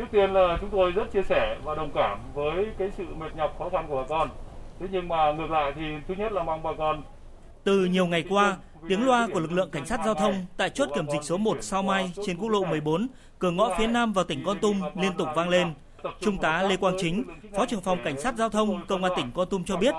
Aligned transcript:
Trước 0.00 0.06
tiên 0.12 0.32
là 0.32 0.58
chúng 0.60 0.70
tôi 0.70 0.92
rất 0.92 1.12
chia 1.12 1.22
sẻ 1.22 1.56
và 1.64 1.74
đồng 1.74 1.90
cảm 1.94 2.18
với 2.34 2.66
cái 2.78 2.90
sự 2.96 3.04
mệt 3.18 3.36
nhọc 3.36 3.56
khó 3.58 3.68
khăn 3.68 3.86
của 3.88 3.96
bà 3.96 4.06
con. 4.08 4.28
Thế 4.80 4.86
nhưng 4.90 5.08
mà 5.08 5.32
ngược 5.32 5.50
lại 5.50 5.72
thì 5.76 5.82
thứ 6.08 6.14
nhất 6.14 6.32
là 6.32 6.42
mong 6.42 6.62
bà 6.62 6.70
con 6.78 7.02
từ 7.64 7.84
nhiều 7.84 8.06
ngày 8.06 8.24
qua, 8.28 8.56
tiếng 8.88 9.06
loa 9.06 9.28
của 9.32 9.40
lực 9.40 9.52
lượng 9.52 9.70
cảnh 9.70 9.86
sát 9.86 10.00
giao 10.04 10.14
thông 10.14 10.34
tại 10.56 10.70
chốt 10.70 10.88
kiểm 10.94 11.10
dịch 11.12 11.22
số 11.22 11.36
1 11.36 11.58
Sao 11.60 11.82
Mai 11.82 12.12
trên 12.26 12.36
quốc 12.36 12.48
lộ 12.48 12.64
14, 12.64 13.08
cửa 13.38 13.50
ngõ 13.50 13.74
phía 13.78 13.86
nam 13.86 14.12
vào 14.12 14.24
tỉnh 14.24 14.44
Con 14.44 14.58
Tum 14.58 14.80
liên 14.96 15.12
tục 15.18 15.28
vang 15.34 15.48
lên. 15.48 15.74
Trung 16.20 16.38
tá 16.38 16.62
Lê 16.62 16.76
Quang 16.76 16.96
Chính, 16.98 17.24
Phó 17.56 17.66
trưởng 17.66 17.80
phòng 17.80 17.98
Cảnh 18.04 18.20
sát 18.20 18.34
Giao 18.36 18.48
thông 18.48 18.86
Công 18.86 19.04
an 19.04 19.12
tỉnh 19.16 19.30
Con 19.34 19.48
Tum 19.48 19.64
cho 19.64 19.76
biết, 19.76 19.94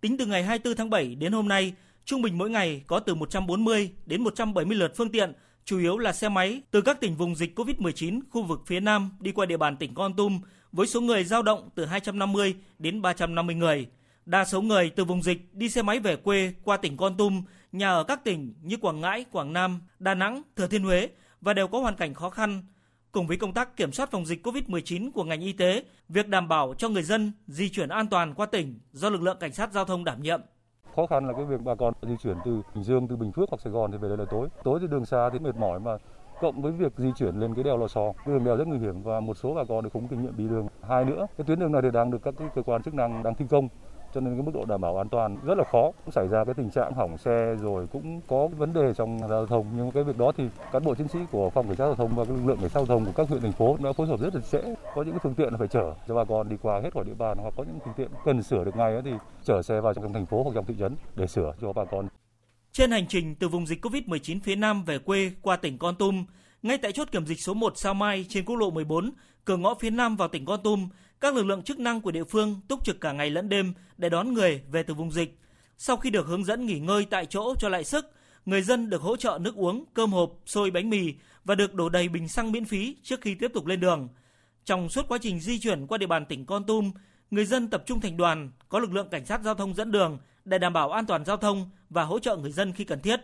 tính 0.00 0.16
từ 0.18 0.26
ngày 0.26 0.42
24 0.42 0.76
tháng 0.76 0.90
7 0.90 1.14
đến 1.14 1.32
hôm 1.32 1.48
nay, 1.48 1.72
trung 2.04 2.22
bình 2.22 2.38
mỗi 2.38 2.50
ngày 2.50 2.82
có 2.86 3.00
từ 3.00 3.14
140 3.14 3.90
đến 4.06 4.22
170 4.22 4.76
lượt 4.76 4.92
phương 4.96 5.12
tiện, 5.12 5.32
chủ 5.66 5.78
yếu 5.78 5.98
là 5.98 6.12
xe 6.12 6.28
máy 6.28 6.62
từ 6.70 6.80
các 6.80 7.00
tỉnh 7.00 7.16
vùng 7.16 7.34
dịch 7.34 7.58
COVID-19 7.58 8.20
khu 8.30 8.42
vực 8.42 8.62
phía 8.66 8.80
Nam 8.80 9.10
đi 9.20 9.32
qua 9.32 9.46
địa 9.46 9.56
bàn 9.56 9.76
tỉnh 9.76 9.94
Con 9.94 10.16
Tum 10.16 10.40
với 10.72 10.86
số 10.86 11.00
người 11.00 11.24
giao 11.24 11.42
động 11.42 11.68
từ 11.74 11.84
250 11.84 12.54
đến 12.78 13.02
350 13.02 13.54
người. 13.54 13.86
Đa 14.26 14.44
số 14.44 14.62
người 14.62 14.90
từ 14.90 15.04
vùng 15.04 15.22
dịch 15.22 15.54
đi 15.54 15.68
xe 15.68 15.82
máy 15.82 15.98
về 15.98 16.16
quê 16.16 16.52
qua 16.64 16.76
tỉnh 16.76 16.96
Con 16.96 17.16
Tum, 17.16 17.42
nhà 17.72 17.90
ở 17.90 18.04
các 18.04 18.24
tỉnh 18.24 18.54
như 18.62 18.76
Quảng 18.76 19.00
Ngãi, 19.00 19.24
Quảng 19.30 19.52
Nam, 19.52 19.80
Đà 19.98 20.14
Nẵng, 20.14 20.42
Thừa 20.56 20.66
Thiên 20.66 20.82
Huế 20.82 21.08
và 21.40 21.52
đều 21.52 21.68
có 21.68 21.80
hoàn 21.80 21.96
cảnh 21.96 22.14
khó 22.14 22.30
khăn. 22.30 22.62
Cùng 23.12 23.26
với 23.26 23.36
công 23.36 23.54
tác 23.54 23.76
kiểm 23.76 23.92
soát 23.92 24.10
phòng 24.10 24.26
dịch 24.26 24.46
COVID-19 24.46 25.10
của 25.10 25.24
ngành 25.24 25.40
y 25.40 25.52
tế, 25.52 25.84
việc 26.08 26.28
đảm 26.28 26.48
bảo 26.48 26.74
cho 26.78 26.88
người 26.88 27.02
dân 27.02 27.32
di 27.46 27.68
chuyển 27.68 27.88
an 27.88 28.06
toàn 28.06 28.34
qua 28.34 28.46
tỉnh 28.46 28.78
do 28.92 29.10
lực 29.10 29.22
lượng 29.22 29.36
cảnh 29.40 29.52
sát 29.52 29.72
giao 29.72 29.84
thông 29.84 30.04
đảm 30.04 30.22
nhiệm. 30.22 30.40
Khó 30.96 31.06
khăn 31.06 31.26
là 31.26 31.32
cái 31.32 31.44
việc 31.44 31.60
bà 31.64 31.74
con 31.74 31.94
di 32.02 32.16
chuyển 32.16 32.36
từ 32.44 32.62
Bình 32.74 32.84
Dương, 32.84 33.08
từ 33.08 33.16
Bình 33.16 33.32
Phước 33.32 33.50
hoặc 33.50 33.60
Sài 33.60 33.72
Gòn 33.72 33.92
thì 33.92 33.98
về 33.98 34.08
đây 34.08 34.18
là 34.18 34.24
tối. 34.24 34.48
Tối 34.64 34.78
thì 34.80 34.86
đường 34.86 35.04
xa 35.04 35.30
thì 35.30 35.38
mệt 35.38 35.56
mỏi 35.56 35.80
mà 35.80 35.98
cộng 36.40 36.62
với 36.62 36.72
việc 36.72 36.92
di 36.96 37.12
chuyển 37.16 37.36
lên 37.40 37.54
cái 37.54 37.64
đèo 37.64 37.76
Lò 37.76 37.88
Sò, 37.88 38.12
cái 38.12 38.34
đường 38.34 38.44
đèo 38.44 38.56
rất 38.56 38.66
nguy 38.68 38.78
hiểm 38.78 39.02
và 39.02 39.20
một 39.20 39.34
số 39.34 39.54
bà 39.54 39.64
con 39.68 39.84
thì 39.84 39.90
không 39.92 40.08
kinh 40.08 40.22
nghiệm 40.22 40.36
đi 40.36 40.48
đường. 40.48 40.68
Hai 40.82 41.04
nữa, 41.04 41.26
cái 41.38 41.44
tuyến 41.46 41.58
đường 41.58 41.72
này 41.72 41.82
thì 41.82 41.90
đang 41.90 42.10
được 42.10 42.22
các 42.22 42.34
cái 42.38 42.48
cơ 42.54 42.62
quan 42.62 42.82
chức 42.82 42.94
năng 42.94 43.22
đang 43.22 43.34
thi 43.34 43.44
công 43.50 43.68
cho 44.16 44.20
nên 44.20 44.34
cái 44.34 44.42
mức 44.42 44.52
độ 44.54 44.64
đảm 44.64 44.80
bảo 44.80 44.96
an 44.96 45.08
toàn 45.08 45.36
rất 45.44 45.58
là 45.58 45.64
khó. 45.72 45.90
Cũng 46.04 46.12
xảy 46.12 46.28
ra 46.28 46.44
cái 46.44 46.54
tình 46.54 46.70
trạng 46.70 46.92
hỏng 46.94 47.18
xe 47.18 47.56
rồi 47.60 47.86
cũng 47.92 48.20
có 48.28 48.46
vấn 48.46 48.72
đề 48.72 48.94
trong 48.94 49.18
giao 49.28 49.46
thông. 49.46 49.66
Nhưng 49.76 49.90
cái 49.90 50.04
việc 50.04 50.18
đó 50.18 50.32
thì 50.36 50.44
cán 50.72 50.84
bộ 50.84 50.94
chiến 50.94 51.08
sĩ 51.08 51.18
của 51.30 51.50
phòng 51.50 51.66
cảnh 51.66 51.76
sát 51.76 51.84
giao 51.84 51.94
thông 51.94 52.14
và 52.14 52.24
lực 52.24 52.46
lượng 52.46 52.58
cảnh 52.60 52.68
sát 52.68 52.80
giao 52.80 52.86
thông 52.86 53.04
của 53.04 53.12
các 53.16 53.28
huyện 53.28 53.42
thành 53.42 53.52
phố 53.52 53.76
đã 53.84 53.92
phối 53.92 54.06
hợp 54.06 54.20
rất 54.20 54.34
là 54.34 54.40
sẽ 54.40 54.74
có 54.94 55.02
những 55.02 55.12
cái 55.12 55.20
phương 55.22 55.34
tiện 55.34 55.58
phải 55.58 55.68
chở 55.68 55.94
cho 56.08 56.14
bà 56.14 56.24
con 56.24 56.48
đi 56.48 56.56
qua 56.62 56.80
hết 56.80 56.92
khỏi 56.94 57.04
địa 57.04 57.14
bàn 57.18 57.38
hoặc 57.40 57.54
có 57.56 57.64
những 57.64 57.78
phương 57.84 57.94
tiện 57.96 58.08
cần 58.24 58.42
sửa 58.42 58.64
được 58.64 58.76
ngay 58.76 59.02
thì 59.04 59.10
chở 59.44 59.62
xe 59.62 59.80
vào 59.80 59.94
trong 59.94 60.12
thành 60.12 60.26
phố 60.26 60.42
hoặc 60.42 60.52
trong 60.54 60.64
thị 60.64 60.74
trấn 60.78 60.96
để 61.16 61.26
sửa 61.26 61.54
cho 61.60 61.72
bà 61.72 61.84
con. 61.84 62.08
Trên 62.72 62.90
hành 62.90 63.06
trình 63.08 63.34
từ 63.34 63.48
vùng 63.48 63.66
dịch 63.66 63.84
Covid-19 63.84 64.40
phía 64.42 64.56
Nam 64.56 64.84
về 64.84 64.98
quê 64.98 65.30
qua 65.42 65.56
tỉnh 65.56 65.78
Con 65.78 65.96
Tum, 65.96 66.24
ngay 66.62 66.78
tại 66.78 66.92
chốt 66.92 67.08
kiểm 67.12 67.26
dịch 67.26 67.40
số 67.40 67.54
1 67.54 67.72
Sao 67.76 67.94
Mai 67.94 68.26
trên 68.28 68.44
quốc 68.44 68.56
lộ 68.56 68.70
14, 68.70 69.12
cửa 69.44 69.56
ngõ 69.56 69.74
phía 69.74 69.90
Nam 69.90 70.16
vào 70.16 70.28
tỉnh 70.28 70.44
Con 70.44 70.60
Tum, 70.62 70.88
các 71.20 71.34
lực 71.34 71.46
lượng 71.46 71.62
chức 71.62 71.78
năng 71.78 72.00
của 72.00 72.10
địa 72.10 72.24
phương 72.24 72.60
túc 72.68 72.84
trực 72.84 73.00
cả 73.00 73.12
ngày 73.12 73.30
lẫn 73.30 73.48
đêm 73.48 73.74
để 73.98 74.08
đón 74.08 74.32
người 74.32 74.62
về 74.70 74.82
từ 74.82 74.94
vùng 74.94 75.12
dịch. 75.12 75.38
Sau 75.78 75.96
khi 75.96 76.10
được 76.10 76.26
hướng 76.26 76.44
dẫn 76.44 76.66
nghỉ 76.66 76.78
ngơi 76.78 77.06
tại 77.10 77.26
chỗ 77.26 77.54
cho 77.58 77.68
lại 77.68 77.84
sức, 77.84 78.12
người 78.46 78.62
dân 78.62 78.90
được 78.90 79.02
hỗ 79.02 79.16
trợ 79.16 79.38
nước 79.40 79.54
uống, 79.54 79.84
cơm 79.94 80.12
hộp, 80.12 80.32
xôi 80.46 80.70
bánh 80.70 80.90
mì 80.90 81.14
và 81.44 81.54
được 81.54 81.74
đổ 81.74 81.88
đầy 81.88 82.08
bình 82.08 82.28
xăng 82.28 82.52
miễn 82.52 82.64
phí 82.64 82.96
trước 83.02 83.20
khi 83.20 83.34
tiếp 83.34 83.50
tục 83.54 83.66
lên 83.66 83.80
đường. 83.80 84.08
Trong 84.64 84.88
suốt 84.88 85.08
quá 85.08 85.18
trình 85.22 85.40
di 85.40 85.58
chuyển 85.58 85.86
qua 85.86 85.98
địa 85.98 86.06
bàn 86.06 86.26
tỉnh 86.26 86.46
Con 86.46 86.64
Tum, 86.64 86.92
người 87.30 87.44
dân 87.44 87.68
tập 87.68 87.82
trung 87.86 88.00
thành 88.00 88.16
đoàn, 88.16 88.50
có 88.68 88.78
lực 88.78 88.92
lượng 88.92 89.08
cảnh 89.10 89.26
sát 89.26 89.40
giao 89.44 89.54
thông 89.54 89.74
dẫn 89.74 89.92
đường 89.92 90.18
để 90.44 90.58
đảm 90.58 90.72
bảo 90.72 90.90
an 90.90 91.06
toàn 91.06 91.24
giao 91.24 91.36
thông 91.36 91.70
và 91.90 92.02
hỗ 92.02 92.18
trợ 92.18 92.36
người 92.36 92.52
dân 92.52 92.72
khi 92.72 92.84
cần 92.84 93.00
thiết. 93.00 93.20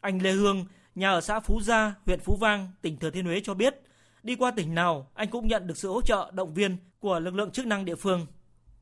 Anh 0.00 0.22
Lê 0.22 0.32
Hương, 0.32 0.66
nhà 0.94 1.10
ở 1.10 1.20
xã 1.20 1.40
Phú 1.40 1.60
Gia, 1.60 1.94
huyện 2.06 2.20
Phú 2.20 2.36
Vang, 2.40 2.68
tỉnh 2.82 2.96
Thừa 2.96 3.10
Thiên 3.10 3.24
Huế 3.24 3.40
cho 3.44 3.54
biết, 3.54 3.74
đi 4.22 4.36
qua 4.36 4.50
tỉnh 4.50 4.74
nào 4.74 5.06
anh 5.14 5.28
cũng 5.30 5.48
nhận 5.48 5.66
được 5.66 5.76
sự 5.76 5.88
hỗ 5.88 6.02
trợ 6.02 6.30
động 6.34 6.54
viên 6.54 6.76
của 7.00 7.20
lực 7.20 7.34
lượng 7.34 7.50
chức 7.50 7.66
năng 7.66 7.84
địa 7.84 7.94
phương. 7.94 8.26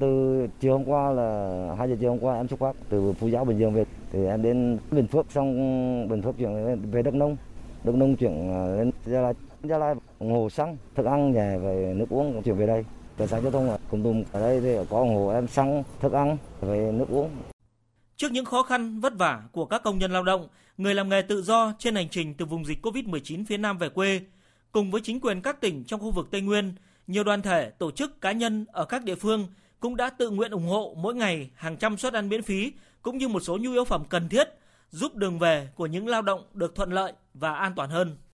Từ 0.00 0.46
chiều 0.60 0.72
hôm 0.72 0.84
qua 0.84 1.10
là 1.10 1.74
2 1.78 1.88
giờ 1.88 1.96
chiều 2.00 2.10
hôm 2.10 2.18
qua 2.20 2.36
em 2.36 2.48
xuất 2.48 2.60
phát 2.60 2.76
từ 2.88 3.12
Phú 3.12 3.28
Giáo 3.28 3.44
Bình 3.44 3.58
Dương 3.58 3.74
về 3.74 3.84
thì 4.12 4.26
em 4.26 4.42
đến 4.42 4.78
Bình 4.90 5.06
Phước 5.06 5.26
xong 5.32 6.08
Bình 6.08 6.22
Phước 6.22 6.38
chuyển 6.38 6.80
về 6.90 7.02
Đắk 7.02 7.14
Nông, 7.14 7.36
Đắk 7.84 7.94
Nông 7.94 8.16
chuyển 8.16 8.52
à, 8.52 8.66
lên 8.66 8.90
Gia 9.06 9.20
Lai, 9.20 9.32
Gia 9.62 9.78
Lai 9.78 9.94
ủng 10.18 10.32
hộ 10.32 10.50
xăng, 10.50 10.76
thức 10.94 11.06
ăn 11.06 11.32
nhà 11.32 11.58
về 11.58 11.94
nước 11.96 12.06
uống 12.08 12.42
chuyển 12.42 12.56
về 12.56 12.66
đây. 12.66 12.84
Cảnh 13.16 13.28
sát 13.28 13.40
giao 13.40 13.50
thông 13.50 13.78
cùng 13.90 14.02
tùm 14.02 14.22
ở 14.32 14.40
đây 14.40 14.60
thì 14.60 14.76
có 14.90 14.98
ủng 14.98 15.14
hộ 15.14 15.28
em 15.28 15.48
xăng, 15.48 15.82
thức 16.00 16.12
ăn 16.12 16.36
về 16.60 16.92
nước 16.92 17.06
uống. 17.08 17.30
Trước 18.16 18.32
những 18.32 18.44
khó 18.44 18.62
khăn 18.62 19.00
vất 19.00 19.18
vả 19.18 19.42
của 19.52 19.64
các 19.64 19.82
công 19.82 19.98
nhân 19.98 20.12
lao 20.12 20.22
động, 20.22 20.48
người 20.78 20.94
làm 20.94 21.08
nghề 21.08 21.22
tự 21.22 21.42
do 21.42 21.72
trên 21.78 21.94
hành 21.94 22.08
trình 22.08 22.34
từ 22.34 22.44
vùng 22.44 22.64
dịch 22.64 22.86
Covid-19 22.86 23.44
phía 23.48 23.56
Nam 23.56 23.78
về 23.78 23.88
quê, 23.88 24.20
cùng 24.72 24.90
với 24.90 25.00
chính 25.00 25.20
quyền 25.20 25.42
các 25.42 25.60
tỉnh 25.60 25.84
trong 25.84 26.00
khu 26.00 26.10
vực 26.10 26.28
Tây 26.30 26.40
Nguyên, 26.40 26.74
nhiều 27.06 27.24
đoàn 27.24 27.42
thể, 27.42 27.70
tổ 27.70 27.90
chức, 27.90 28.20
cá 28.20 28.32
nhân 28.32 28.66
ở 28.72 28.84
các 28.84 29.04
địa 29.04 29.14
phương 29.14 29.48
cũng 29.80 29.96
đã 29.96 30.10
tự 30.10 30.30
nguyện 30.30 30.50
ủng 30.50 30.66
hộ 30.66 30.94
mỗi 30.98 31.14
ngày 31.14 31.50
hàng 31.54 31.76
trăm 31.76 31.96
suất 31.96 32.12
ăn 32.12 32.28
miễn 32.28 32.42
phí 32.42 32.72
cũng 33.02 33.18
như 33.18 33.28
một 33.28 33.40
số 33.40 33.58
nhu 33.60 33.72
yếu 33.72 33.84
phẩm 33.84 34.04
cần 34.08 34.28
thiết 34.28 34.48
giúp 34.90 35.16
đường 35.16 35.38
về 35.38 35.68
của 35.74 35.86
những 35.86 36.08
lao 36.08 36.22
động 36.22 36.44
được 36.54 36.74
thuận 36.74 36.92
lợi 36.92 37.12
và 37.34 37.54
an 37.54 37.72
toàn 37.76 37.90
hơn. 37.90 38.16